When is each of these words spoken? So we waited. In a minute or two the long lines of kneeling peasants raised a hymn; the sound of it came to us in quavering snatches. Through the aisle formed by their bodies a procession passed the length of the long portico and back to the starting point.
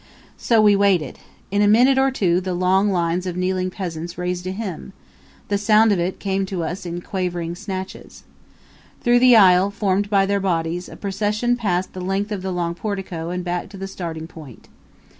So 0.39 0.59
we 0.63 0.75
waited. 0.75 1.19
In 1.51 1.61
a 1.61 1.67
minute 1.67 1.99
or 1.99 2.09
two 2.09 2.41
the 2.41 2.55
long 2.55 2.89
lines 2.89 3.27
of 3.27 3.37
kneeling 3.37 3.69
peasants 3.69 4.17
raised 4.17 4.47
a 4.47 4.51
hymn; 4.51 4.93
the 5.47 5.59
sound 5.59 5.91
of 5.91 5.99
it 5.99 6.17
came 6.19 6.43
to 6.47 6.63
us 6.63 6.87
in 6.87 7.01
quavering 7.01 7.53
snatches. 7.53 8.23
Through 9.03 9.19
the 9.19 9.35
aisle 9.35 9.69
formed 9.69 10.09
by 10.09 10.25
their 10.25 10.39
bodies 10.39 10.89
a 10.89 10.95
procession 10.95 11.55
passed 11.55 11.93
the 11.93 12.01
length 12.01 12.31
of 12.31 12.41
the 12.41 12.51
long 12.51 12.73
portico 12.73 13.29
and 13.29 13.43
back 13.43 13.69
to 13.69 13.77
the 13.77 13.85
starting 13.87 14.25
point. 14.25 14.69